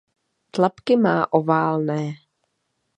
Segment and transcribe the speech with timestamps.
[0.53, 2.03] Tlapky má oválné.